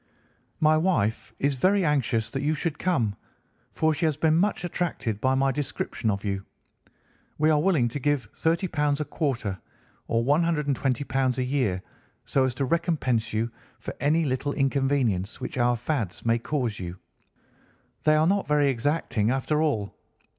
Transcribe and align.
My 0.59 0.77
wife 0.77 1.35
is 1.37 1.53
very 1.53 1.85
anxious 1.85 2.31
that 2.31 2.41
you 2.41 2.55
should 2.55 2.79
come, 2.79 3.15
for 3.71 3.93
she 3.93 4.05
has 4.05 4.17
been 4.17 4.35
much 4.35 4.63
attracted 4.63 5.21
by 5.21 5.35
my 5.35 5.51
description 5.51 6.09
of 6.09 6.25
you. 6.25 6.43
We 7.37 7.51
are 7.51 7.61
willing 7.61 7.87
to 7.89 7.99
give 7.99 8.27
£ 8.33 8.35
30 8.35 8.67
a 8.99 9.05
quarter, 9.05 9.59
or 10.07 10.23
£ 10.23 10.25
120 10.25 11.05
a 11.39 11.45
year, 11.45 11.83
so 12.25 12.45
as 12.45 12.55
to 12.55 12.65
recompense 12.65 13.31
you 13.31 13.51
for 13.77 13.93
any 13.99 14.25
little 14.25 14.53
inconvenience 14.53 15.39
which 15.39 15.59
our 15.59 15.75
fads 15.75 16.25
may 16.25 16.39
cause 16.39 16.79
you. 16.79 16.97
They 18.01 18.15
are 18.15 18.25
not 18.25 18.47
very 18.47 18.69
exacting, 18.69 19.29
after 19.29 19.61
all. 19.61 19.95